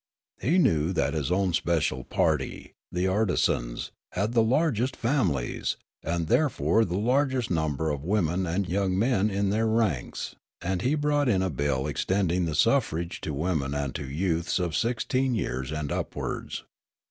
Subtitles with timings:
[0.41, 6.27] He knew that his own special party, the artisans, had the largest families, and had
[6.27, 10.95] therefore the largest number of wom en and young men in their ranks; and he
[10.95, 15.71] brought in a bill extending the suffrage to women and to youths of sixteen years
[15.71, 16.63] and upwards.